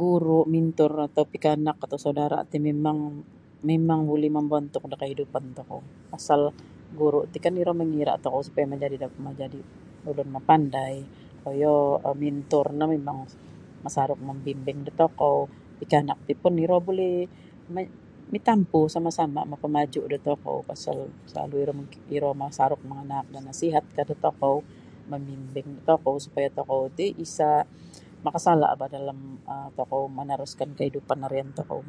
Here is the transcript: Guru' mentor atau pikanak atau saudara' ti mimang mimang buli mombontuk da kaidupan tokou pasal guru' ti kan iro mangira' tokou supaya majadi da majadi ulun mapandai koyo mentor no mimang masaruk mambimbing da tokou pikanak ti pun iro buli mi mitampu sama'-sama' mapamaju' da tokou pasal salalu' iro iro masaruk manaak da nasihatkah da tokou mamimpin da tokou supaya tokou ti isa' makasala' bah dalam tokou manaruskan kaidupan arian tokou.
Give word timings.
Guru' 0.00 0.44
mentor 0.54 0.92
atau 1.06 1.22
pikanak 1.32 1.76
atau 1.84 1.98
saudara' 2.04 2.42
ti 2.50 2.56
mimang 2.66 2.98
mimang 3.68 4.00
buli 4.10 4.28
mombontuk 4.36 4.82
da 4.90 4.96
kaidupan 5.02 5.44
tokou 5.56 5.80
pasal 6.12 6.40
guru' 6.98 7.24
ti 7.32 7.38
kan 7.44 7.54
iro 7.62 7.72
mangira' 7.80 8.20
tokou 8.24 8.40
supaya 8.46 8.64
majadi 8.72 8.96
da 9.02 9.08
majadi 9.26 9.60
ulun 10.10 10.28
mapandai 10.36 10.96
koyo 11.42 11.74
mentor 12.22 12.66
no 12.78 12.84
mimang 12.94 13.18
masaruk 13.84 14.20
mambimbing 14.28 14.78
da 14.86 14.92
tokou 15.00 15.36
pikanak 15.78 16.18
ti 16.26 16.32
pun 16.42 16.54
iro 16.64 16.76
buli 16.86 17.10
mi 17.74 17.82
mitampu 18.34 18.80
sama'-sama' 18.94 19.44
mapamaju' 19.52 20.06
da 20.12 20.18
tokou 20.28 20.56
pasal 20.70 20.98
salalu' 21.30 21.60
iro 21.64 21.72
iro 22.16 22.30
masaruk 22.44 22.80
manaak 22.90 23.26
da 23.34 23.38
nasihatkah 23.48 24.04
da 24.10 24.16
tokou 24.24 24.56
mamimpin 25.10 25.66
da 25.76 25.80
tokou 25.88 26.14
supaya 26.24 26.48
tokou 26.58 26.80
ti 26.98 27.06
isa' 27.24 27.66
makasala' 28.24 28.72
bah 28.80 28.88
dalam 28.96 29.18
tokou 29.78 30.02
manaruskan 30.18 30.70
kaidupan 30.78 31.18
arian 31.26 31.50
tokou. 31.58 31.80